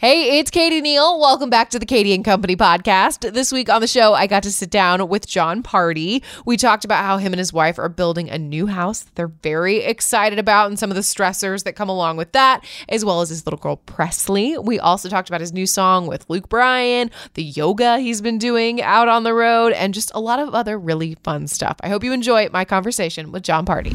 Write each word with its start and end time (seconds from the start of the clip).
Hey, 0.00 0.38
it's 0.38 0.52
Katie 0.52 0.80
Neal. 0.80 1.18
Welcome 1.18 1.50
back 1.50 1.70
to 1.70 1.78
the 1.80 1.84
Katie 1.84 2.14
and 2.14 2.24
Company 2.24 2.54
podcast. 2.54 3.32
This 3.32 3.50
week 3.50 3.68
on 3.68 3.80
the 3.80 3.88
show, 3.88 4.14
I 4.14 4.28
got 4.28 4.44
to 4.44 4.52
sit 4.52 4.70
down 4.70 5.08
with 5.08 5.26
Jon 5.26 5.60
Pardi. 5.60 6.22
We 6.46 6.56
talked 6.56 6.84
about 6.84 7.02
how 7.02 7.16
him 7.16 7.32
and 7.32 7.40
his 7.40 7.52
wife 7.52 7.80
are 7.80 7.88
building 7.88 8.30
a 8.30 8.38
new 8.38 8.68
house 8.68 9.06
they're 9.16 9.26
very 9.26 9.78
excited 9.78 10.38
about 10.38 10.68
and 10.68 10.78
some 10.78 10.92
of 10.92 10.94
the 10.94 11.00
stressors 11.00 11.64
that 11.64 11.72
come 11.72 11.88
along 11.88 12.16
with 12.16 12.30
that, 12.30 12.64
as 12.88 13.04
well 13.04 13.22
as 13.22 13.30
his 13.30 13.44
little 13.44 13.58
girl 13.58 13.74
Presley. 13.74 14.56
We 14.56 14.78
also 14.78 15.08
talked 15.08 15.28
about 15.30 15.40
his 15.40 15.52
new 15.52 15.66
song 15.66 16.06
with 16.06 16.30
Luke 16.30 16.48
Bryan, 16.48 17.10
the 17.34 17.42
yoga 17.42 17.98
he's 17.98 18.20
been 18.20 18.38
doing 18.38 18.80
out 18.80 19.08
on 19.08 19.24
the 19.24 19.34
road, 19.34 19.72
and 19.72 19.92
just 19.92 20.12
a 20.14 20.20
lot 20.20 20.38
of 20.38 20.54
other 20.54 20.78
really 20.78 21.16
fun 21.24 21.48
stuff. 21.48 21.76
I 21.82 21.88
hope 21.88 22.04
you 22.04 22.12
enjoy 22.12 22.50
my 22.52 22.64
conversation 22.64 23.32
with 23.32 23.42
Jon 23.42 23.66
Pardi. 23.66 23.94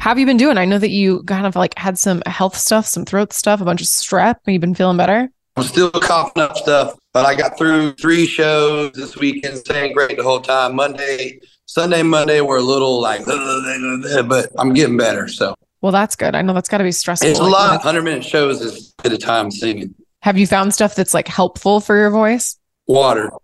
How 0.00 0.10
have 0.10 0.18
you 0.18 0.26
been 0.26 0.36
doing? 0.36 0.58
I 0.58 0.64
know 0.64 0.78
that 0.78 0.90
you 0.90 1.22
kind 1.22 1.46
of 1.46 1.54
like 1.54 1.78
had 1.78 1.96
some 1.96 2.24
health 2.26 2.56
stuff, 2.56 2.86
some 2.86 3.04
throat 3.04 3.32
stuff, 3.32 3.60
a 3.60 3.64
bunch 3.64 3.82
of 3.82 3.86
strep. 3.86 4.34
Have 4.44 4.52
you 4.52 4.58
been 4.58 4.74
feeling 4.74 4.96
better? 4.96 5.30
I'm 5.56 5.62
still 5.62 5.90
coughing 5.90 6.42
up 6.42 6.56
stuff, 6.56 6.96
but 7.12 7.24
I 7.24 7.36
got 7.36 7.56
through 7.56 7.92
three 7.92 8.26
shows 8.26 8.92
this 8.92 9.16
weekend, 9.16 9.58
staying 9.58 9.92
great 9.92 10.16
the 10.16 10.24
whole 10.24 10.40
time. 10.40 10.74
Monday, 10.74 11.38
Sunday, 11.66 12.02
Monday 12.02 12.40
were 12.40 12.56
a 12.56 12.62
little 12.62 13.00
like, 13.00 13.24
but 14.28 14.48
I'm 14.58 14.74
getting 14.74 14.96
better. 14.96 15.28
So, 15.28 15.54
well, 15.80 15.92
that's 15.92 16.16
good. 16.16 16.34
I 16.34 16.42
know 16.42 16.54
that's 16.54 16.68
got 16.68 16.78
to 16.78 16.84
be 16.84 16.90
stressful. 16.90 17.28
It's 17.28 17.38
a 17.38 17.44
lot. 17.44 17.70
100 17.70 18.02
minute 18.02 18.24
shows 18.24 18.60
is 18.60 18.94
a 18.98 19.02
bit 19.04 19.12
of 19.12 19.20
time 19.20 19.52
singing. 19.52 19.94
Have 20.22 20.36
you 20.36 20.46
found 20.46 20.74
stuff 20.74 20.96
that's 20.96 21.14
like 21.14 21.28
helpful 21.28 21.78
for 21.78 21.96
your 21.96 22.10
voice? 22.10 22.58
Water. 22.86 23.30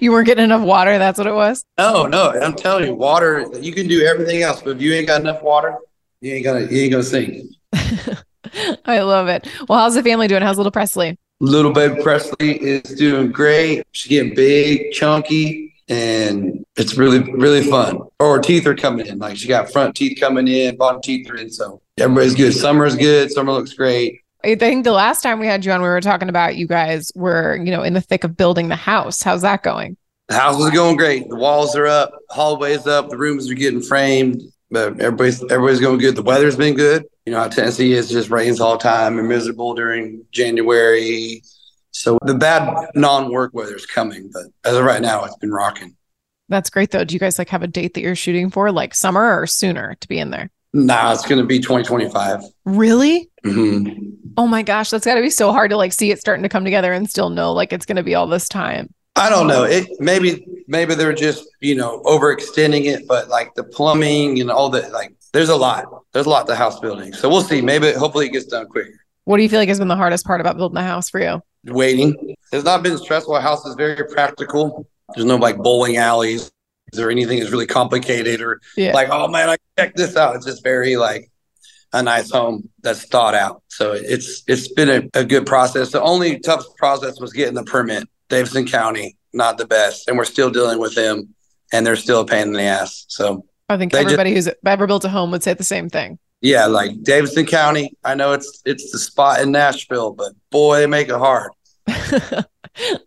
You 0.00 0.12
weren't 0.12 0.26
getting 0.26 0.44
enough 0.44 0.62
water. 0.62 0.96
That's 0.96 1.18
what 1.18 1.26
it 1.26 1.34
was. 1.34 1.62
No, 1.76 2.06
no. 2.06 2.30
I'm 2.30 2.54
telling 2.54 2.86
you, 2.86 2.94
water. 2.94 3.46
You 3.60 3.72
can 3.74 3.88
do 3.88 4.06
everything 4.06 4.40
else, 4.42 4.62
but 4.62 4.76
if 4.76 4.80
you 4.80 4.94
ain't 4.94 5.06
got 5.06 5.20
enough 5.20 5.42
water, 5.42 5.76
you 6.22 6.32
ain't 6.32 6.44
gonna, 6.44 6.60
you 6.60 6.82
ain't 6.82 6.92
gonna 6.92 7.02
sing. 7.02 7.50
I 8.84 9.00
love 9.00 9.28
it. 9.28 9.48
Well, 9.68 9.78
how's 9.78 9.94
the 9.94 10.02
family 10.02 10.28
doing? 10.28 10.42
How's 10.42 10.56
little 10.56 10.72
Presley? 10.72 11.18
Little 11.40 11.72
baby 11.72 12.02
Presley 12.02 12.60
is 12.62 12.82
doing 12.94 13.30
great. 13.30 13.86
She's 13.92 14.08
getting 14.08 14.34
big, 14.34 14.92
chunky, 14.92 15.74
and 15.88 16.64
it's 16.76 16.96
really, 16.96 17.20
really 17.32 17.62
fun. 17.62 18.00
Her 18.20 18.40
teeth 18.40 18.66
are 18.66 18.74
coming 18.74 19.06
in. 19.06 19.18
Like 19.18 19.36
she 19.36 19.48
got 19.48 19.70
front 19.70 19.94
teeth 19.94 20.18
coming 20.18 20.48
in, 20.48 20.76
bottom 20.76 21.02
teeth 21.02 21.30
are 21.30 21.36
in. 21.36 21.50
So 21.50 21.82
everybody's 21.98 22.34
good. 22.34 22.52
Summer's 22.52 22.96
good. 22.96 23.30
Summer 23.30 23.52
looks 23.52 23.74
great. 23.74 24.20
I 24.44 24.54
think 24.54 24.84
the 24.84 24.92
last 24.92 25.22
time 25.22 25.40
we 25.40 25.46
had 25.46 25.64
you 25.64 25.72
on, 25.72 25.82
we 25.82 25.88
were 25.88 26.00
talking 26.00 26.28
about 26.28 26.56
you 26.56 26.66
guys 26.66 27.10
were, 27.14 27.56
you 27.56 27.70
know, 27.70 27.82
in 27.82 27.94
the 27.94 28.00
thick 28.00 28.24
of 28.24 28.36
building 28.36 28.68
the 28.68 28.76
house. 28.76 29.22
How's 29.22 29.42
that 29.42 29.62
going? 29.62 29.96
The 30.28 30.34
house 30.34 30.60
is 30.60 30.70
going 30.70 30.96
great. 30.96 31.28
The 31.28 31.36
walls 31.36 31.76
are 31.76 31.86
up, 31.86 32.12
hallways 32.30 32.86
up, 32.86 33.08
the 33.08 33.16
rooms 33.16 33.50
are 33.50 33.54
getting 33.54 33.82
framed, 33.82 34.42
but 34.70 35.00
everybody's 35.00 35.42
everybody's 35.50 35.80
going 35.80 35.98
good. 35.98 36.16
The 36.16 36.22
weather's 36.22 36.56
been 36.56 36.74
good 36.74 37.06
you 37.26 37.32
know, 37.32 37.46
Tennessee 37.48 37.92
is 37.92 38.08
just 38.08 38.30
rains 38.30 38.60
all 38.60 38.78
the 38.78 38.82
time 38.82 39.18
and 39.18 39.28
miserable 39.28 39.74
during 39.74 40.24
January. 40.30 41.42
So 41.90 42.18
the 42.24 42.34
bad 42.34 42.90
non-work 42.94 43.52
weather 43.52 43.74
is 43.74 43.84
coming, 43.84 44.30
but 44.32 44.44
as 44.64 44.76
of 44.76 44.84
right 44.84 45.02
now, 45.02 45.24
it's 45.24 45.36
been 45.36 45.50
rocking. 45.50 45.96
That's 46.48 46.70
great 46.70 46.92
though. 46.92 47.02
Do 47.02 47.14
you 47.14 47.18
guys 47.18 47.38
like 47.38 47.48
have 47.48 47.64
a 47.64 47.66
date 47.66 47.94
that 47.94 48.00
you're 48.00 48.14
shooting 48.14 48.50
for, 48.50 48.70
like 48.70 48.94
summer 48.94 49.40
or 49.40 49.46
sooner 49.48 49.96
to 50.00 50.08
be 50.08 50.20
in 50.20 50.30
there? 50.30 50.50
Nah, 50.72 51.12
it's 51.12 51.26
going 51.26 51.40
to 51.40 51.46
be 51.46 51.58
2025. 51.58 52.42
Really? 52.64 53.28
Mm-hmm. 53.44 54.32
Oh 54.36 54.46
my 54.46 54.62
gosh, 54.62 54.90
that's 54.90 55.06
got 55.06 55.14
to 55.14 55.22
be 55.22 55.30
so 55.30 55.50
hard 55.50 55.70
to 55.70 55.76
like 55.76 55.92
see 55.92 56.12
it 56.12 56.20
starting 56.20 56.44
to 56.44 56.48
come 56.48 56.64
together 56.64 56.92
and 56.92 57.10
still 57.10 57.30
know 57.30 57.52
like 57.52 57.72
it's 57.72 57.86
going 57.86 57.96
to 57.96 58.04
be 58.04 58.14
all 58.14 58.28
this 58.28 58.48
time. 58.48 58.92
I 59.16 59.30
don't 59.30 59.46
know. 59.46 59.64
It 59.64 59.88
maybe 59.98 60.46
maybe 60.68 60.94
they're 60.94 61.14
just 61.14 61.48
you 61.60 61.74
know 61.74 62.02
overextending 62.02 62.84
it, 62.84 63.08
but 63.08 63.28
like 63.28 63.54
the 63.54 63.64
plumbing 63.64 64.40
and 64.40 64.50
all 64.50 64.68
that, 64.70 64.92
like 64.92 65.14
there's 65.32 65.48
a 65.48 65.56
lot. 65.56 65.86
There's 66.12 66.26
a 66.26 66.30
lot 66.30 66.46
to 66.46 66.54
house 66.54 66.78
building. 66.80 67.12
So 67.12 67.28
we'll 67.28 67.42
see. 67.42 67.60
Maybe 67.60 67.92
hopefully 67.92 68.26
it 68.26 68.32
gets 68.32 68.46
done 68.46 68.66
quicker. 68.66 69.00
What 69.24 69.38
do 69.38 69.42
you 69.42 69.48
feel 69.48 69.58
like 69.58 69.68
has 69.68 69.78
been 69.78 69.88
the 69.88 69.96
hardest 69.96 70.24
part 70.24 70.40
about 70.40 70.56
building 70.56 70.76
a 70.76 70.82
house 70.82 71.10
for 71.10 71.20
you? 71.20 71.42
Waiting. 71.64 72.36
It's 72.52 72.64
not 72.64 72.82
been 72.82 72.96
stressful. 72.98 73.34
A 73.34 73.40
house 73.40 73.64
is 73.66 73.74
very 73.74 74.06
practical. 74.06 74.86
There's 75.14 75.26
no 75.26 75.36
like 75.36 75.56
bowling 75.56 75.96
alleys 75.96 76.52
or 76.98 77.10
anything 77.10 77.40
that's 77.40 77.50
really 77.50 77.66
complicated 77.66 78.40
or 78.40 78.60
yeah. 78.76 78.92
like, 78.92 79.08
oh 79.10 79.28
man, 79.28 79.50
I 79.50 79.56
check 79.78 79.94
this 79.94 80.16
out. 80.16 80.36
It's 80.36 80.46
just 80.46 80.62
very 80.62 80.96
like 80.96 81.30
a 81.92 82.02
nice 82.02 82.30
home 82.30 82.68
that's 82.82 83.04
thought 83.06 83.34
out. 83.34 83.62
So 83.68 83.92
it's 83.92 84.42
it's 84.46 84.68
been 84.68 84.88
a, 84.88 85.18
a 85.18 85.24
good 85.24 85.46
process. 85.46 85.90
The 85.90 86.02
only 86.02 86.38
tough 86.38 86.64
process 86.76 87.20
was 87.20 87.32
getting 87.32 87.54
the 87.54 87.64
permit. 87.64 88.08
Davidson 88.28 88.66
County, 88.66 89.16
not 89.32 89.58
the 89.58 89.66
best. 89.66 90.08
And 90.08 90.16
we're 90.16 90.24
still 90.24 90.50
dealing 90.50 90.78
with 90.78 90.94
them 90.94 91.34
and 91.72 91.86
they're 91.86 91.96
still 91.96 92.20
a 92.20 92.26
pain 92.26 92.48
in 92.48 92.52
the 92.52 92.62
ass. 92.62 93.04
So 93.08 93.44
I 93.68 93.76
think 93.76 93.94
everybody 93.94 94.34
just, 94.34 94.48
who's 94.48 94.54
ever 94.64 94.86
built 94.86 95.04
a 95.04 95.08
home 95.08 95.30
would 95.32 95.42
say 95.42 95.54
the 95.54 95.64
same 95.64 95.88
thing. 95.88 96.18
Yeah, 96.40 96.66
like 96.66 97.02
Davidson 97.02 97.46
County. 97.46 97.92
I 98.04 98.14
know 98.14 98.32
it's 98.32 98.62
it's 98.64 98.92
the 98.92 98.98
spot 98.98 99.40
in 99.40 99.52
Nashville, 99.52 100.12
but 100.12 100.32
boy, 100.50 100.78
they 100.78 100.86
make 100.86 101.08
it 101.08 101.16
hard. 101.16 101.50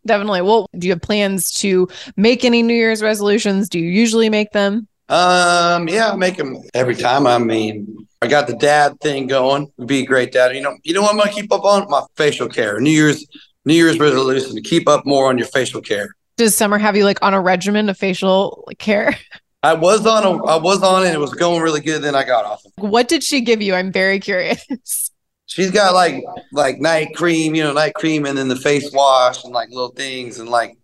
Definitely. 0.05 0.41
Well, 0.41 0.67
do 0.77 0.87
you 0.87 0.93
have 0.93 1.01
plans 1.01 1.51
to 1.59 1.87
make 2.17 2.43
any 2.43 2.63
New 2.63 2.73
Year's 2.73 3.03
resolutions? 3.03 3.69
Do 3.69 3.79
you 3.79 3.89
usually 3.89 4.29
make 4.29 4.51
them? 4.51 4.87
Um, 5.09 5.87
yeah, 5.87 6.11
I 6.11 6.15
make 6.15 6.37
them 6.37 6.57
every 6.73 6.95
time. 6.95 7.27
I 7.27 7.37
mean, 7.37 8.07
I 8.21 8.27
got 8.27 8.47
the 8.47 8.55
dad 8.55 8.99
thing 8.99 9.27
going. 9.27 9.71
Be 9.85 10.01
a 10.01 10.05
great 10.05 10.31
dad. 10.31 10.55
You 10.55 10.61
know, 10.61 10.75
you 10.83 10.93
know 10.93 11.01
what 11.01 11.11
I'm 11.11 11.17
gonna 11.17 11.31
keep 11.31 11.51
up 11.51 11.63
on? 11.63 11.87
My 11.89 12.03
facial 12.15 12.47
care. 12.47 12.79
New 12.79 12.91
Year's 12.91 13.25
New 13.69 13.75
Year's 13.75 13.99
resolution 13.99 14.55
to 14.55 14.61
keep 14.61 14.89
up 14.89 15.05
more 15.05 15.29
on 15.29 15.37
your 15.37 15.45
facial 15.45 15.79
care. 15.79 16.15
Does 16.37 16.55
Summer 16.55 16.79
have 16.79 16.97
you 16.97 17.05
like 17.05 17.19
on 17.21 17.35
a 17.35 17.39
regimen 17.39 17.87
of 17.87 17.99
facial 17.99 18.67
care? 18.79 19.15
I 19.63 19.75
was 19.75 20.07
on 20.07 20.23
a, 20.23 20.43
I 20.45 20.55
was 20.55 20.81
on 20.81 21.05
it. 21.05 21.13
It 21.13 21.19
was 21.19 21.35
going 21.35 21.61
really 21.61 21.81
good. 21.81 22.01
Then 22.01 22.15
I 22.15 22.23
got 22.23 22.45
off. 22.45 22.63
What 22.77 23.07
did 23.07 23.21
she 23.23 23.41
give 23.41 23.61
you? 23.61 23.75
I'm 23.75 23.91
very 23.91 24.19
curious. 24.19 24.65
She's 25.45 25.69
got 25.69 25.93
like 25.93 26.23
like 26.51 26.79
night 26.79 27.09
cream, 27.13 27.53
you 27.53 27.63
know, 27.63 27.73
night 27.73 27.93
cream, 27.93 28.25
and 28.25 28.35
then 28.35 28.47
the 28.47 28.55
face 28.55 28.89
wash 28.91 29.43
and 29.43 29.53
like 29.53 29.69
little 29.69 29.91
things, 29.91 30.39
and 30.39 30.49
like 30.49 30.75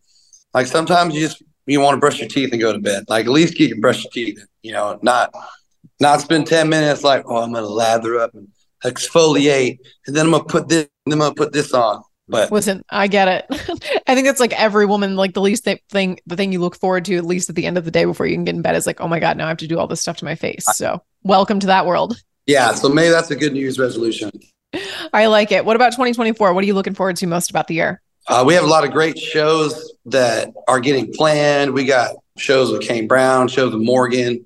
like 0.53 0.67
sometimes 0.67 1.15
you 1.15 1.21
just 1.21 1.41
you 1.65 1.81
want 1.81 1.95
to 1.95 1.99
brush 1.99 2.19
your 2.19 2.27
teeth 2.27 2.51
and 2.51 2.61
go 2.61 2.71
to 2.71 2.79
bed. 2.79 3.05
Like 3.07 3.25
at 3.25 3.31
least 3.31 3.57
get 3.57 3.69
your 3.69 3.79
brush 3.79 4.03
your 4.03 4.11
teeth, 4.11 4.45
you 4.61 4.73
know, 4.73 4.99
not 5.01 5.33
not 5.99 6.21
spend 6.21 6.45
ten 6.45 6.69
minutes 6.69 7.03
like 7.03 7.23
oh 7.25 7.37
I'm 7.37 7.53
gonna 7.53 7.65
lather 7.65 8.19
up 8.19 8.35
and 8.35 8.47
exfoliate, 8.83 9.79
and 10.05 10.15
then 10.15 10.27
I'm 10.27 10.31
gonna 10.33 10.43
put 10.43 10.67
this, 10.67 10.87
and 11.05 11.13
then 11.13 11.21
I'm 11.21 11.29
gonna 11.29 11.35
put 11.35 11.53
this 11.53 11.73
on. 11.73 12.03
But 12.27 12.51
listen, 12.51 12.83
I 12.89 13.07
get 13.07 13.27
it. 13.27 13.45
I 14.07 14.15
think 14.15 14.27
it's 14.27 14.39
like 14.39 14.59
every 14.59 14.85
woman, 14.85 15.15
like 15.15 15.33
the 15.33 15.41
least 15.41 15.67
thing, 15.89 16.19
the 16.25 16.35
thing 16.35 16.51
you 16.51 16.59
look 16.59 16.75
forward 16.75 17.05
to, 17.05 17.17
at 17.17 17.25
least 17.25 17.49
at 17.49 17.55
the 17.55 17.65
end 17.65 17.77
of 17.77 17.85
the 17.85 17.91
day 17.91 18.05
before 18.05 18.25
you 18.25 18.35
can 18.35 18.45
get 18.45 18.55
in 18.55 18.61
bed, 18.61 18.75
is 18.75 18.87
like, 18.87 18.99
oh 18.99 19.07
my 19.07 19.19
god, 19.19 19.37
now 19.37 19.45
I 19.45 19.49
have 19.49 19.57
to 19.57 19.67
do 19.67 19.77
all 19.77 19.87
this 19.87 20.01
stuff 20.01 20.17
to 20.17 20.25
my 20.25 20.35
face. 20.35 20.65
So 20.73 21.01
welcome 21.23 21.59
to 21.59 21.67
that 21.67 21.85
world. 21.85 22.19
Yeah, 22.47 22.73
so 22.73 22.89
maybe 22.89 23.09
that's 23.09 23.31
a 23.31 23.35
good 23.35 23.53
New 23.53 23.59
Year's 23.59 23.79
resolution. 23.79 24.31
I 25.13 25.27
like 25.27 25.51
it. 25.51 25.65
What 25.65 25.75
about 25.75 25.91
2024? 25.91 26.53
What 26.53 26.63
are 26.63 26.67
you 26.67 26.73
looking 26.73 26.95
forward 26.95 27.15
to 27.17 27.27
most 27.27 27.49
about 27.49 27.67
the 27.67 27.75
year? 27.75 28.01
Uh, 28.27 28.43
we 28.45 28.55
have 28.55 28.63
a 28.63 28.67
lot 28.67 28.83
of 28.83 28.91
great 28.91 29.17
shows 29.19 29.93
that 30.05 30.51
are 30.67 30.79
getting 30.79 31.13
planned. 31.13 31.73
We 31.73 31.85
got 31.85 32.15
shows 32.37 32.71
with 32.71 32.81
Kane 32.81 33.07
Brown, 33.07 33.47
shows 33.47 33.73
with 33.73 33.83
Morgan 33.83 34.43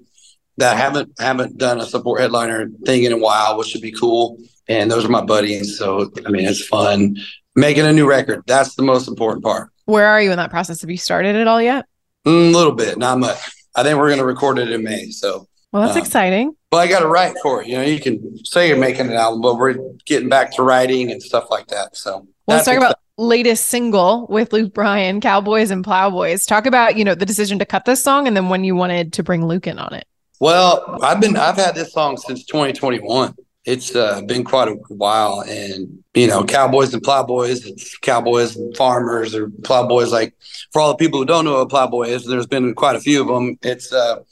that 0.58 0.76
haven't 0.76 1.14
haven't 1.20 1.58
done 1.58 1.80
a 1.80 1.86
support 1.86 2.20
headliner 2.20 2.70
thing 2.86 3.04
in 3.04 3.14
a 3.14 3.18
while, 3.18 3.58
which 3.58 3.70
should 3.70 3.82
be 3.82 3.94
cool. 3.94 4.38
And 4.68 4.92
those 4.92 5.06
are 5.06 5.10
my 5.10 5.24
buddies, 5.24 5.78
so 5.78 6.12
I 6.26 6.30
mean 6.30 6.46
it's 6.46 6.66
fun 6.66 7.16
making 7.60 7.86
a 7.86 7.94
new 7.94 8.08
record. 8.08 8.44
That's 8.48 8.76
the 8.76 8.84
most 8.84 9.08
important 9.08 9.44
part. 9.44 9.70
Where 9.86 10.08
are 10.08 10.22
you 10.22 10.32
in 10.32 10.38
that 10.38 10.50
process? 10.50 10.82
Have 10.82 10.90
you 10.90 10.98
started 10.98 11.36
it 11.36 11.48
all 11.48 11.62
yet? 11.62 11.86
A 12.26 12.30
mm, 12.30 12.54
little 12.54 12.74
bit, 12.74 12.98
not 12.98 13.20
much. 13.20 13.40
I 13.76 13.84
think 13.84 13.98
we're 13.98 14.08
going 14.08 14.20
to 14.20 14.26
record 14.26 14.60
it 14.60 14.72
in 14.72 14.84
May. 14.84 15.10
So, 15.10 15.48
well, 15.72 15.84
that's 15.84 15.96
um, 15.96 16.02
exciting. 16.02 16.56
Well, 16.72 16.82
I 16.82 16.88
got 16.88 17.00
to 17.00 17.08
write 17.08 17.36
for 17.42 17.62
it. 17.62 17.68
You 17.68 17.78
know, 17.78 17.84
you 17.84 18.00
can 18.00 18.44
say 18.46 18.68
you're 18.68 18.78
making 18.78 19.08
an 19.08 19.14
album, 19.14 19.42
but 19.42 19.58
we're 19.58 19.78
getting 20.06 20.30
back 20.30 20.52
to 20.54 20.64
writing 20.64 21.12
and 21.12 21.22
stuff 21.22 21.50
like 21.50 21.68
that. 21.68 21.96
So, 21.96 22.28
well, 22.46 22.58
let's 22.58 22.66
talk 22.66 22.78
about 22.78 23.00
latest 23.18 23.68
single 23.68 24.28
with 24.28 24.54
Luke 24.54 24.74
Bryan, 24.74 25.22
Cowboys 25.22 25.72
and 25.72 25.84
Plowboys. 25.84 26.46
Talk 26.46 26.66
about 26.66 26.98
you 26.98 27.04
know 27.04 27.16
the 27.16 27.26
decision 27.26 27.60
to 27.60 27.66
cut 27.66 27.86
this 27.86 28.04
song, 28.04 28.28
and 28.28 28.36
then 28.36 28.50
when 28.50 28.64
you 28.64 28.76
wanted 28.76 29.14
to 29.14 29.24
bring 29.24 29.46
Luke 29.46 29.68
in 29.68 29.80
on 29.80 29.94
it. 29.94 30.06
Well, 30.40 31.00
I've 31.02 31.20
been 31.20 31.36
I've 31.36 31.58
had 31.58 31.76
this 31.76 31.92
song 31.92 32.18
since 32.18 32.46
2021 32.46 33.36
it's 33.66 33.96
uh, 33.96 34.22
been 34.22 34.44
quite 34.44 34.68
a 34.68 34.76
while. 34.88 35.42
And, 35.42 36.04
you 36.14 36.28
know, 36.28 36.44
cowboys 36.44 36.94
and 36.94 37.04
plowboys, 37.04 37.66
it's 37.66 37.98
cowboys 37.98 38.56
and 38.56 38.76
farmers 38.76 39.36
or 39.36 39.50
plowboys. 39.64 40.12
Like 40.12 40.34
for 40.72 40.82
all 40.82 40.90
the 40.90 40.98
people 40.98 41.20
who 41.20 41.26
don't 41.26 41.46
know 41.46 41.56
what 41.56 41.62
a 41.62 41.68
plowboy 41.68 42.08
is, 42.08 42.26
there's 42.26 42.48
been 42.48 42.74
quite 42.74 42.96
a 42.96 43.02
few 43.02 43.22
of 43.22 43.28
them. 43.28 43.58
It's 43.62 43.92
uh, 43.94 44.24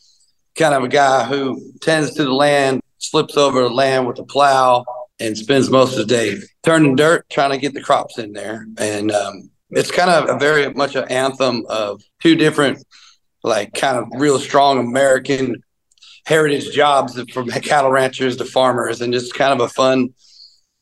kind 0.55 0.73
of 0.73 0.83
a 0.83 0.87
guy 0.87 1.25
who 1.25 1.71
tends 1.81 2.13
to 2.15 2.23
the 2.23 2.33
land, 2.33 2.81
slips 2.97 3.37
over 3.37 3.63
the 3.63 3.69
land 3.69 4.07
with 4.07 4.19
a 4.19 4.23
plow, 4.23 4.85
and 5.19 5.37
spends 5.37 5.69
most 5.69 5.93
of 5.93 5.99
the 5.99 6.05
day 6.05 6.37
turning 6.63 6.95
dirt, 6.95 7.29
trying 7.29 7.51
to 7.51 7.57
get 7.57 7.73
the 7.73 7.81
crops 7.81 8.17
in 8.17 8.33
there. 8.33 8.67
And 8.77 9.11
um, 9.11 9.49
it's 9.71 9.91
kind 9.91 10.09
of 10.09 10.29
a 10.29 10.39
very 10.39 10.73
much 10.73 10.95
an 10.95 11.05
anthem 11.11 11.65
of 11.69 12.01
two 12.21 12.35
different, 12.35 12.85
like, 13.43 13.73
kind 13.73 13.97
of 13.97 14.07
real 14.19 14.39
strong 14.39 14.79
American 14.79 15.63
heritage 16.27 16.71
jobs 16.73 17.19
from 17.31 17.47
cattle 17.71 17.89
ranchers 17.89 18.35
to 18.35 18.45
farmers 18.45 18.99
and 18.99 19.13
just 19.13 19.33
kind 19.33 19.53
of 19.53 19.65
a 19.65 19.69
fun 19.69 20.09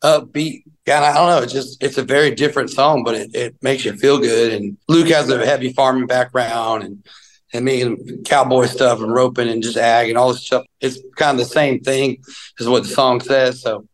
upbeat 0.04 0.64
kind 0.88 1.06
of, 1.06 1.12
I 1.12 1.14
don't 1.14 1.30
know. 1.30 1.44
It's 1.44 1.54
just, 1.54 1.84
it's 1.84 1.98
a 1.98 2.04
very 2.04 2.32
different 2.32 2.72
song, 2.72 3.04
but 3.04 3.16
it, 3.16 3.36
it 3.36 3.56
makes 3.62 3.86
you 3.86 3.94
feel 3.94 4.20
good. 4.20 4.54
And 4.54 4.78
Luke 4.88 5.08
has 5.10 5.30
a 5.30 5.46
heavy 5.46 5.72
farming 5.72 6.08
background 6.08 6.84
and, 6.84 7.06
and 7.54 7.64
me 7.64 7.82
and 7.82 8.26
cowboy 8.26 8.66
stuff 8.66 9.02
and 9.02 9.14
roping 9.14 9.48
and 9.48 9.62
just 9.62 9.78
ag 9.78 10.10
and 10.10 10.18
all 10.18 10.34
this 10.34 10.46
stuff. 10.46 10.66
It's 10.82 11.00
kind 11.16 11.40
of 11.40 11.46
the 11.46 11.54
same 11.54 11.80
thing 11.80 12.24
as 12.60 12.68
what 12.68 12.84
the 12.84 12.90
song 12.90 13.22
says. 13.22 13.62
So 13.62 13.88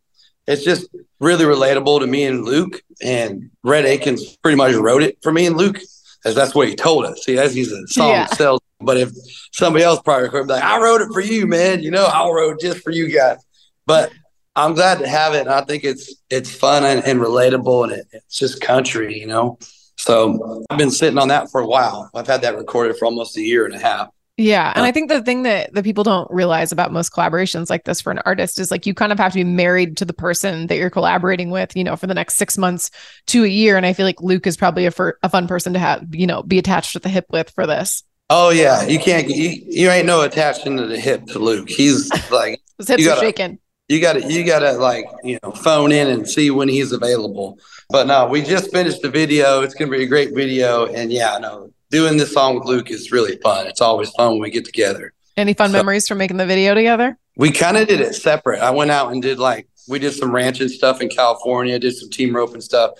it's 0.46 0.64
just 0.64 0.88
really 1.20 1.44
relatable 1.44 2.00
to 2.00 2.06
me 2.06 2.24
and 2.24 2.44
Luke. 2.44 2.82
And 3.02 3.50
Rhett 3.62 3.84
Akins 3.84 4.36
pretty 4.38 4.56
much 4.56 4.74
wrote 4.74 5.02
it 5.02 5.18
for 5.22 5.32
me 5.32 5.46
and 5.46 5.56
Luke, 5.56 5.80
as 6.24 6.34
that's 6.34 6.54
what 6.54 6.68
he 6.68 6.74
told 6.74 7.04
us. 7.04 7.24
See, 7.24 7.36
as 7.38 7.54
he's 7.54 7.72
a 7.72 7.86
song 7.88 8.08
yeah. 8.08 8.26
sells 8.26 8.61
but 8.84 8.96
if 8.96 9.10
somebody 9.52 9.84
else 9.84 10.00
probably 10.02 10.24
recorded, 10.24 10.48
like, 10.48 10.62
I 10.62 10.80
wrote 10.80 11.00
it 11.00 11.08
for 11.12 11.20
you, 11.20 11.46
man. 11.46 11.82
You 11.82 11.90
know, 11.90 12.04
I 12.04 12.28
wrote 12.28 12.60
just 12.60 12.82
for 12.82 12.90
you 12.90 13.08
guys. 13.08 13.38
But 13.86 14.12
I'm 14.54 14.74
glad 14.74 14.98
to 14.98 15.08
have 15.08 15.34
it. 15.34 15.40
And 15.40 15.50
I 15.50 15.62
think 15.62 15.84
it's 15.84 16.14
it's 16.30 16.54
fun 16.54 16.84
and, 16.84 17.04
and 17.04 17.20
relatable 17.20 17.84
and 17.84 17.92
it, 17.92 18.06
it's 18.12 18.38
just 18.38 18.60
country, 18.60 19.18
you 19.18 19.26
know. 19.26 19.58
So 19.96 20.64
I've 20.68 20.78
been 20.78 20.90
sitting 20.90 21.18
on 21.18 21.28
that 21.28 21.50
for 21.50 21.60
a 21.60 21.66
while. 21.66 22.10
I've 22.14 22.26
had 22.26 22.42
that 22.42 22.56
recorded 22.56 22.96
for 22.96 23.06
almost 23.06 23.36
a 23.36 23.42
year 23.42 23.64
and 23.66 23.74
a 23.74 23.78
half. 23.78 24.08
Yeah. 24.38 24.72
And 24.74 24.84
uh, 24.84 24.88
I 24.88 24.92
think 24.92 25.10
the 25.10 25.22
thing 25.22 25.42
that 25.42 25.72
the 25.74 25.82
people 25.82 26.04
don't 26.04 26.30
realize 26.30 26.72
about 26.72 26.90
most 26.90 27.12
collaborations 27.12 27.68
like 27.68 27.84
this 27.84 28.00
for 28.00 28.10
an 28.10 28.20
artist 28.24 28.58
is 28.58 28.70
like 28.70 28.86
you 28.86 28.94
kind 28.94 29.12
of 29.12 29.18
have 29.18 29.32
to 29.32 29.38
be 29.38 29.44
married 29.44 29.98
to 29.98 30.04
the 30.04 30.14
person 30.14 30.66
that 30.68 30.76
you're 30.76 30.90
collaborating 30.90 31.50
with, 31.50 31.76
you 31.76 31.84
know, 31.84 31.96
for 31.96 32.06
the 32.06 32.14
next 32.14 32.36
six 32.36 32.56
months 32.56 32.90
to 33.26 33.44
a 33.44 33.48
year. 33.48 33.76
And 33.76 33.84
I 33.84 33.92
feel 33.92 34.06
like 34.06 34.22
Luke 34.22 34.46
is 34.46 34.56
probably 34.56 34.86
a, 34.86 34.90
for, 34.90 35.18
a 35.22 35.28
fun 35.28 35.46
person 35.46 35.74
to 35.74 35.78
have, 35.78 36.14
you 36.14 36.26
know, 36.26 36.42
be 36.42 36.58
attached 36.58 36.96
at 36.96 37.02
the 37.02 37.10
hip 37.10 37.26
with 37.30 37.50
for 37.50 37.66
this. 37.66 38.02
Oh 38.30 38.50
yeah, 38.50 38.86
you 38.86 38.98
can't. 38.98 39.28
You, 39.28 39.62
you 39.66 39.90
ain't 39.90 40.06
no 40.06 40.22
attaching 40.22 40.76
to 40.76 40.86
the 40.86 40.98
hip 40.98 41.26
to 41.26 41.38
Luke. 41.38 41.68
He's 41.68 42.10
like 42.30 42.60
his 42.78 42.88
hips 42.88 43.04
gotta, 43.04 43.20
are 43.20 43.24
shaking. 43.24 43.58
You 43.88 44.00
got 44.00 44.14
to 44.14 44.32
you 44.32 44.44
got 44.44 44.60
to 44.60 44.72
like 44.72 45.04
you 45.22 45.38
know 45.42 45.52
phone 45.52 45.92
in 45.92 46.08
and 46.08 46.28
see 46.28 46.50
when 46.50 46.68
he's 46.68 46.92
available. 46.92 47.58
But 47.90 48.06
no, 48.06 48.26
we 48.26 48.42
just 48.42 48.70
finished 48.72 49.02
the 49.02 49.10
video. 49.10 49.62
It's 49.62 49.74
gonna 49.74 49.90
be 49.90 50.02
a 50.02 50.06
great 50.06 50.34
video, 50.34 50.86
and 50.86 51.12
yeah, 51.12 51.38
no, 51.38 51.72
doing 51.90 52.16
this 52.16 52.32
song 52.32 52.54
with 52.54 52.64
Luke 52.64 52.90
is 52.90 53.12
really 53.12 53.36
fun. 53.38 53.66
It's 53.66 53.80
always 53.80 54.10
fun 54.10 54.32
when 54.32 54.40
we 54.40 54.50
get 54.50 54.64
together. 54.64 55.12
Any 55.36 55.54
fun 55.54 55.70
so, 55.70 55.78
memories 55.78 56.06
from 56.06 56.18
making 56.18 56.36
the 56.36 56.46
video 56.46 56.74
together? 56.74 57.18
We 57.36 57.50
kind 57.50 57.76
of 57.76 57.88
did 57.88 58.00
it 58.00 58.14
separate. 58.14 58.60
I 58.60 58.70
went 58.70 58.90
out 58.90 59.12
and 59.12 59.22
did 59.22 59.38
like 59.38 59.68
we 59.88 59.98
did 59.98 60.12
some 60.12 60.32
ranching 60.32 60.68
stuff 60.68 61.00
in 61.00 61.08
California, 61.08 61.78
did 61.78 61.96
some 61.96 62.10
team 62.10 62.34
roping 62.34 62.60
stuff. 62.60 62.92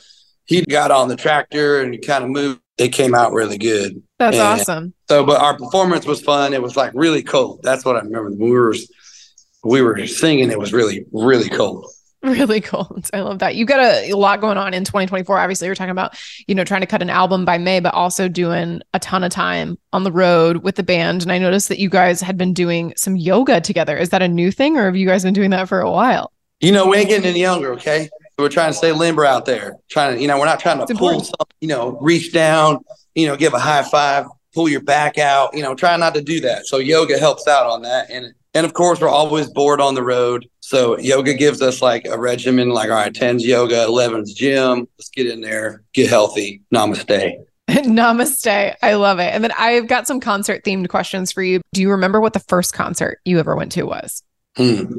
He 0.44 0.62
got 0.62 0.90
on 0.90 1.08
the 1.08 1.16
tractor 1.16 1.80
and 1.80 2.04
kind 2.04 2.24
of 2.24 2.30
moved 2.30 2.60
it 2.78 2.88
came 2.88 3.14
out 3.14 3.32
really 3.32 3.58
good. 3.58 4.02
That's 4.18 4.36
and 4.36 4.60
awesome. 4.60 4.94
So, 5.08 5.24
but 5.24 5.40
our 5.40 5.56
performance 5.56 6.06
was 6.06 6.22
fun. 6.22 6.54
It 6.54 6.62
was 6.62 6.76
like 6.76 6.92
really 6.94 7.22
cold. 7.22 7.60
That's 7.62 7.84
what 7.84 7.96
I 7.96 8.00
remember. 8.00 8.30
When 8.30 8.38
we 8.38 8.50
were 8.50 8.74
we 9.64 9.82
were 9.82 10.06
singing, 10.06 10.50
it 10.50 10.58
was 10.58 10.72
really 10.72 11.04
really 11.12 11.48
cold. 11.48 11.86
Really 12.24 12.60
cold. 12.60 13.10
I 13.12 13.22
love 13.22 13.40
that. 13.40 13.56
You 13.56 13.64
got 13.64 13.80
a, 13.80 14.12
a 14.12 14.16
lot 14.16 14.40
going 14.40 14.56
on 14.56 14.74
in 14.74 14.84
2024. 14.84 15.40
Obviously, 15.40 15.66
you're 15.66 15.74
talking 15.74 15.90
about 15.90 16.16
you 16.46 16.54
know 16.54 16.62
trying 16.62 16.82
to 16.82 16.86
cut 16.86 17.02
an 17.02 17.10
album 17.10 17.44
by 17.44 17.58
May, 17.58 17.80
but 17.80 17.94
also 17.94 18.28
doing 18.28 18.80
a 18.94 19.00
ton 19.00 19.24
of 19.24 19.32
time 19.32 19.76
on 19.92 20.04
the 20.04 20.12
road 20.12 20.58
with 20.58 20.76
the 20.76 20.84
band. 20.84 21.22
And 21.22 21.32
I 21.32 21.38
noticed 21.38 21.68
that 21.68 21.80
you 21.80 21.88
guys 21.88 22.20
had 22.20 22.38
been 22.38 22.54
doing 22.54 22.92
some 22.96 23.16
yoga 23.16 23.60
together. 23.60 23.96
Is 23.96 24.10
that 24.10 24.22
a 24.22 24.28
new 24.28 24.52
thing, 24.52 24.76
or 24.76 24.84
have 24.84 24.94
you 24.94 25.04
guys 25.04 25.24
been 25.24 25.34
doing 25.34 25.50
that 25.50 25.68
for 25.68 25.80
a 25.80 25.90
while? 25.90 26.30
You 26.60 26.70
know, 26.70 26.86
we 26.86 26.98
ain't 26.98 27.08
getting 27.08 27.28
any 27.28 27.40
younger. 27.40 27.72
Okay, 27.72 28.08
we're 28.38 28.48
trying 28.48 28.70
to 28.70 28.76
stay 28.76 28.92
limber 28.92 29.24
out 29.24 29.44
there. 29.44 29.76
Trying 29.90 30.16
to, 30.16 30.22
you 30.22 30.28
know, 30.28 30.38
we're 30.38 30.46
not 30.46 30.60
trying 30.60 30.78
to 30.78 30.84
it's 30.84 30.92
pull 30.92 31.10
important. 31.10 31.26
something, 31.26 31.56
you 31.60 31.68
know, 31.68 31.98
reach 32.00 32.32
down, 32.32 32.78
you 33.14 33.26
know, 33.26 33.36
give 33.36 33.54
a 33.54 33.58
high 33.58 33.82
five, 33.82 34.26
pull 34.54 34.68
your 34.68 34.82
back 34.82 35.18
out, 35.18 35.54
you 35.54 35.62
know, 35.62 35.74
try 35.74 35.96
not 35.96 36.14
to 36.14 36.22
do 36.22 36.40
that. 36.40 36.66
So 36.66 36.78
yoga 36.78 37.18
helps 37.18 37.46
out 37.46 37.66
on 37.66 37.82
that. 37.82 38.10
And 38.10 38.32
and 38.54 38.66
of 38.66 38.74
course, 38.74 39.00
we're 39.00 39.08
always 39.08 39.48
bored 39.48 39.80
on 39.80 39.94
the 39.94 40.02
road. 40.02 40.46
So 40.60 40.98
yoga 40.98 41.32
gives 41.32 41.62
us 41.62 41.80
like 41.80 42.04
a 42.06 42.18
regimen, 42.18 42.68
like, 42.68 42.90
all 42.90 42.96
right, 42.96 43.12
10's 43.12 43.46
yoga, 43.46 43.86
11's 43.86 44.34
gym. 44.34 44.86
Let's 44.98 45.08
get 45.08 45.26
in 45.26 45.40
there, 45.40 45.82
get 45.94 46.10
healthy. 46.10 46.60
Namaste. 46.74 47.44
Namaste. 47.70 48.74
I 48.82 48.94
love 48.94 49.20
it. 49.20 49.32
And 49.32 49.42
then 49.42 49.52
I've 49.56 49.86
got 49.86 50.06
some 50.06 50.20
concert 50.20 50.64
themed 50.64 50.88
questions 50.88 51.32
for 51.32 51.42
you. 51.42 51.62
Do 51.72 51.80
you 51.80 51.90
remember 51.90 52.20
what 52.20 52.34
the 52.34 52.40
first 52.40 52.74
concert 52.74 53.20
you 53.24 53.38
ever 53.38 53.56
went 53.56 53.72
to 53.72 53.84
was? 53.84 54.22
Hmm. 54.56 54.92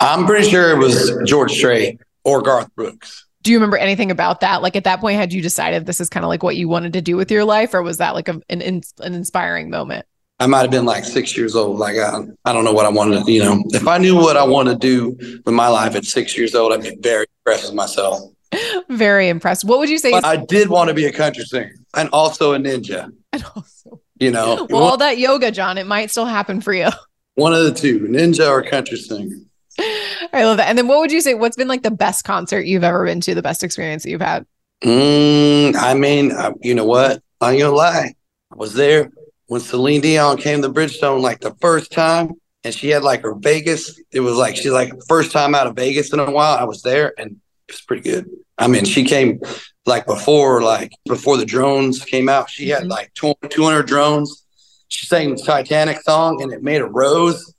I'm 0.00 0.26
pretty 0.26 0.48
sure 0.48 0.70
it 0.70 0.78
was 0.78 1.12
George 1.24 1.52
Strait 1.52 2.00
or 2.24 2.42
Garth 2.42 2.74
Brooks. 2.74 3.26
Do 3.42 3.52
you 3.52 3.58
remember 3.58 3.76
anything 3.76 4.10
about 4.10 4.40
that? 4.40 4.60
Like 4.60 4.76
at 4.76 4.84
that 4.84 5.00
point, 5.00 5.16
had 5.16 5.32
you 5.32 5.40
decided 5.40 5.86
this 5.86 6.00
is 6.00 6.08
kind 6.08 6.24
of 6.24 6.28
like 6.28 6.42
what 6.42 6.56
you 6.56 6.68
wanted 6.68 6.94
to 6.94 7.00
do 7.00 7.16
with 7.16 7.30
your 7.30 7.44
life, 7.44 7.74
or 7.74 7.82
was 7.82 7.98
that 7.98 8.14
like 8.14 8.28
a, 8.28 8.40
an 8.50 8.60
an 8.60 9.14
inspiring 9.14 9.70
moment? 9.70 10.04
I 10.38 10.46
might 10.46 10.62
have 10.62 10.70
been 10.70 10.84
like 10.84 11.04
six 11.04 11.36
years 11.36 11.54
old. 11.54 11.78
Like 11.78 11.96
I, 11.96 12.20
I 12.44 12.52
don't 12.52 12.64
know 12.64 12.72
what 12.72 12.84
I 12.84 12.90
wanted 12.90 13.24
to, 13.24 13.32
you 13.32 13.42
know, 13.42 13.62
if 13.68 13.86
I 13.86 13.98
knew 13.98 14.16
what 14.16 14.36
I 14.36 14.44
wanted 14.44 14.80
to 14.80 14.86
do 14.86 15.40
with 15.44 15.54
my 15.54 15.68
life 15.68 15.94
at 15.96 16.04
six 16.04 16.36
years 16.36 16.54
old, 16.54 16.72
I'd 16.72 16.82
be 16.82 16.96
very 17.00 17.26
impressed 17.38 17.66
with 17.66 17.74
myself. 17.74 18.20
Very 18.88 19.28
impressed. 19.28 19.64
What 19.64 19.80
would 19.80 19.90
you 19.90 19.98
say? 19.98 20.12
But 20.12 20.24
I 20.24 20.36
did 20.36 20.68
want 20.68 20.88
to 20.88 20.94
be 20.94 21.06
a 21.06 21.12
country 21.12 21.44
singer 21.44 21.74
and 21.94 22.08
also 22.10 22.54
a 22.54 22.58
ninja. 22.58 23.10
And 23.32 23.44
also, 23.56 24.00
you 24.20 24.30
know, 24.30 24.68
well, 24.70 24.84
all 24.84 24.96
that 24.98 25.18
yoga, 25.18 25.50
Jon, 25.50 25.78
it 25.78 25.86
might 25.86 26.12
still 26.12 26.26
happen 26.26 26.60
for 26.60 26.72
you. 26.72 26.88
One 27.34 27.52
of 27.52 27.64
the 27.64 27.72
two, 27.72 28.00
ninja 28.02 28.48
or 28.48 28.62
country 28.62 28.98
singer. 28.98 29.36
I 29.78 30.44
love 30.44 30.56
that. 30.56 30.68
And 30.68 30.78
then 30.78 30.88
what 30.88 30.98
would 31.00 31.12
you 31.12 31.20
say? 31.20 31.34
What's 31.34 31.56
been 31.56 31.68
like 31.68 31.82
the 31.82 31.90
best 31.90 32.24
concert 32.24 32.66
you've 32.66 32.84
ever 32.84 33.04
been 33.04 33.20
to? 33.22 33.34
The 33.34 33.42
best 33.42 33.62
experience 33.62 34.02
that 34.02 34.10
you've 34.10 34.20
had? 34.20 34.46
Mm, 34.82 35.74
I 35.76 35.94
mean, 35.94 36.32
uh, 36.32 36.52
you 36.60 36.74
know 36.74 36.84
what? 36.84 37.22
I 37.40 37.52
ain't 37.52 37.60
gonna 37.60 37.74
lie. 37.74 38.14
I 38.52 38.56
was 38.56 38.74
there 38.74 39.10
when 39.46 39.60
Celine 39.60 40.00
Dion 40.00 40.36
came 40.36 40.62
to 40.62 40.68
Bridgestone 40.68 41.20
like 41.20 41.40
the 41.40 41.54
first 41.60 41.92
time, 41.92 42.32
and 42.64 42.74
she 42.74 42.88
had 42.88 43.02
like 43.02 43.22
her 43.22 43.34
Vegas. 43.34 44.00
It 44.12 44.20
was 44.20 44.36
like 44.36 44.56
she's 44.56 44.72
like 44.72 44.92
first 45.08 45.32
time 45.32 45.54
out 45.54 45.66
of 45.66 45.76
Vegas 45.76 46.12
in 46.12 46.20
a 46.20 46.30
while. 46.30 46.58
I 46.58 46.64
was 46.64 46.82
there, 46.82 47.12
and 47.18 47.32
it 47.68 47.72
was 47.72 47.80
pretty 47.82 48.02
good. 48.02 48.28
I 48.58 48.68
mean, 48.68 48.84
she 48.84 49.04
came 49.04 49.40
like 49.84 50.06
before, 50.06 50.62
like 50.62 50.92
before 51.06 51.36
the 51.36 51.44
drones 51.44 52.04
came 52.04 52.28
out. 52.28 52.50
She 52.50 52.68
had 52.68 52.82
mm-hmm. 52.82 52.90
like 52.90 53.12
200 53.14 53.86
drones. 53.86 54.44
She 54.88 55.06
sang 55.06 55.34
the 55.34 55.42
Titanic 55.42 56.00
song, 56.02 56.42
and 56.42 56.52
it 56.52 56.62
made 56.62 56.80
a 56.80 56.86
rose, 56.86 57.54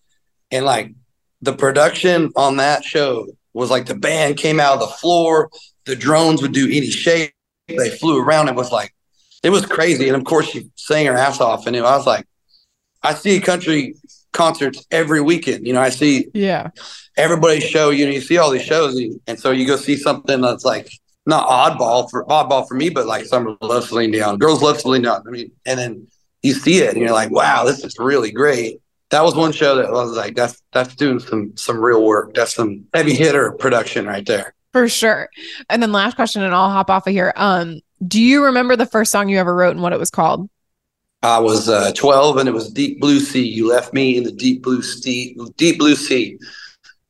and 0.52 0.66
like 0.66 0.94
the 1.42 1.54
production 1.54 2.32
on 2.36 2.58
that 2.58 2.84
show 2.84 3.28
was 3.54 3.70
like 3.70 3.86
the 3.86 3.96
band 3.96 4.38
came 4.38 4.60
out 4.60 4.76
of 4.76 4.80
the 4.80 4.96
floor, 4.96 5.50
the 5.86 5.96
drones 5.96 6.42
would 6.42 6.54
do 6.54 6.66
any 6.66 6.90
shape, 6.90 7.34
they 7.68 7.90
flew 7.90 8.20
around. 8.20 8.50
It 8.50 8.56
was 8.56 8.72
like 8.72 8.94
it 9.44 9.50
was 9.50 9.66
crazy. 9.66 10.08
And 10.08 10.18
of 10.18 10.24
course 10.24 10.50
she 10.50 10.70
sang 10.76 11.06
her 11.06 11.16
ass 11.16 11.40
off. 11.40 11.68
And 11.68 11.76
I 11.76 11.82
was 11.82 12.08
like, 12.08 12.26
I 13.04 13.14
see 13.14 13.40
country 13.40 13.96
concerts 14.34 14.86
every 14.92 15.22
weekend. 15.22 15.66
You 15.66 15.74
know, 15.74 15.82
I 15.82 15.90
see 15.90 16.28
yeah 16.34 16.70
everybody's 17.16 17.64
show, 17.64 17.90
you 17.90 18.06
know, 18.06 18.12
you 18.12 18.22
see 18.22 18.38
all 18.38 18.52
these 18.52 18.64
shows 18.64 19.00
and 19.26 19.40
so 19.40 19.52
you 19.52 19.66
go 19.66 19.76
see 19.76 19.96
something 19.96 20.42
that's 20.42 20.64
like 20.64 20.92
not 21.26 21.48
oddball 21.48 22.10
for 22.10 22.26
oddball 22.26 22.68
for 22.68 22.76
me, 22.76 22.90
but 22.90 23.06
like 23.06 23.26
some 23.26 23.58
love 23.62 23.86
Celine 23.86 24.12
Dion. 24.12 24.38
Girls 24.38 24.62
love 24.62 24.80
Celine 24.80 25.02
Dion. 25.02 25.24
I 25.28 25.30
mean, 25.30 25.52
and 25.66 25.80
then 25.80 26.08
you 26.42 26.54
see 26.54 26.78
it 26.78 26.94
and 26.94 27.02
you're 27.02 27.12
like, 27.12 27.32
wow, 27.32 27.66
this 27.66 27.84
is 27.84 27.96
really 28.00 28.32
great 28.32 28.80
that 29.10 29.24
was 29.24 29.36
one 29.36 29.52
show 29.52 29.76
that 29.76 29.86
I 29.86 29.92
was 29.92 30.16
like 30.18 30.36
that's 30.36 30.62
that's 30.74 30.96
doing 30.96 31.20
some 31.20 31.56
some 31.56 31.78
real 31.78 32.04
work. 32.04 32.34
That's 32.34 32.54
some 32.54 32.86
heavy 32.94 33.14
hitter 33.14 33.52
production 33.54 34.06
right 34.06 34.26
there. 34.26 34.54
For 34.74 34.90
sure. 34.90 35.30
And 35.70 35.82
then 35.82 35.92
last 35.92 36.16
question, 36.16 36.44
and 36.44 36.54
I'll 36.54 36.70
hop 36.70 36.90
off 36.90 37.08
of 37.08 37.14
here. 37.14 37.34
Um, 37.36 37.82
do 38.06 38.22
you 38.22 38.44
remember 38.46 38.76
the 38.76 38.86
first 38.86 39.12
song 39.12 39.30
you 39.30 39.40
ever 39.40 39.56
wrote 39.56 39.72
and 39.72 39.82
what 39.82 39.94
it 39.94 40.00
was 40.00 40.10
called? 40.10 40.50
I 41.24 41.40
was 41.40 41.68
uh, 41.68 41.92
12 41.94 42.38
and 42.38 42.50
it 42.50 42.52
was 42.52 42.72
Deep 42.72 43.00
Blue 43.00 43.20
Sea. 43.20 43.48
You 43.48 43.68
left 43.68 43.94
me 43.94 44.18
in 44.18 44.24
the 44.24 44.32
deep 44.32 44.62
blue 44.62 44.84
sea, 44.84 45.36
deep 45.56 45.80
blue 45.80 45.96
sea. 45.96 46.38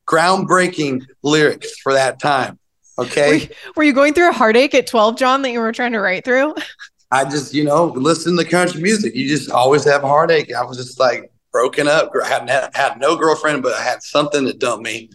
Groundbreaking 0.06 1.04
lyrics 1.22 1.78
for 1.80 1.92
that 1.92 2.18
time. 2.18 2.58
Okay. 2.98 3.30
Were 3.30 3.34
you, 3.36 3.48
were 3.76 3.82
you 3.84 3.92
going 3.92 4.14
through 4.14 4.30
a 4.30 4.32
heartache 4.32 4.74
at 4.74 4.86
12, 4.86 5.18
Jon, 5.18 5.42
that 5.42 5.50
you 5.50 5.60
were 5.60 5.72
trying 5.72 5.92
to 5.92 6.00
write 6.00 6.24
through? 6.24 6.54
I 7.10 7.24
just, 7.24 7.52
you 7.52 7.64
know, 7.64 7.86
listen 7.86 8.36
to 8.36 8.44
country 8.44 8.80
music. 8.80 9.14
You 9.14 9.28
just 9.28 9.50
always 9.50 9.84
have 9.84 10.04
a 10.04 10.08
heartache. 10.08 10.54
I 10.54 10.64
was 10.64 10.78
just 10.78 10.98
like 10.98 11.30
broken 11.58 11.88
up. 11.88 12.12
I 12.22 12.28
had, 12.28 12.70
had 12.76 13.00
no 13.00 13.16
girlfriend, 13.16 13.64
but 13.64 13.74
I 13.74 13.82
had 13.82 14.00
something 14.00 14.44
that 14.44 14.60
dumped 14.60 14.84
me. 14.84 15.10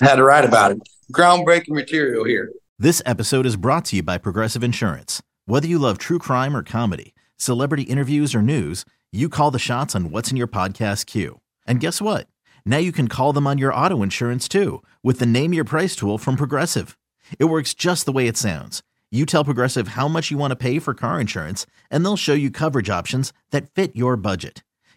Had 0.00 0.16
to 0.16 0.24
write 0.24 0.46
about 0.46 0.72
it. 0.72 0.78
Groundbreaking 1.12 1.74
material 1.74 2.24
here. 2.24 2.50
This 2.78 3.02
episode 3.04 3.44
is 3.44 3.56
brought 3.56 3.84
to 3.86 3.96
you 3.96 4.02
by 4.02 4.16
Progressive 4.16 4.64
Insurance. 4.64 5.22
Whether 5.44 5.68
you 5.68 5.78
love 5.78 5.98
true 5.98 6.18
crime 6.18 6.56
or 6.56 6.62
comedy, 6.62 7.14
celebrity 7.36 7.82
interviews 7.82 8.34
or 8.34 8.40
news, 8.40 8.86
you 9.12 9.28
call 9.28 9.50
the 9.50 9.58
shots 9.58 9.94
on 9.94 10.10
what's 10.10 10.30
in 10.30 10.38
your 10.38 10.46
podcast 10.46 11.04
queue. 11.04 11.40
And 11.66 11.78
guess 11.78 12.00
what? 12.00 12.26
Now 12.64 12.78
you 12.78 12.90
can 12.90 13.08
call 13.08 13.34
them 13.34 13.46
on 13.46 13.58
your 13.58 13.74
auto 13.74 14.02
insurance 14.02 14.48
too 14.48 14.82
with 15.02 15.18
the 15.18 15.26
Name 15.26 15.52
Your 15.52 15.64
Price 15.64 15.94
tool 15.94 16.16
from 16.16 16.36
Progressive. 16.36 16.96
It 17.38 17.44
works 17.44 17.74
just 17.74 18.06
the 18.06 18.12
way 18.12 18.26
it 18.28 18.38
sounds 18.38 18.82
you 19.12 19.26
tell 19.26 19.44
Progressive 19.44 19.88
how 19.88 20.08
much 20.08 20.30
you 20.30 20.38
want 20.38 20.52
to 20.52 20.56
pay 20.56 20.78
for 20.78 20.94
car 20.94 21.20
insurance, 21.20 21.66
and 21.90 22.02
they'll 22.02 22.16
show 22.16 22.32
you 22.32 22.50
coverage 22.50 22.88
options 22.88 23.30
that 23.50 23.68
fit 23.74 23.94
your 23.94 24.16
budget. 24.16 24.62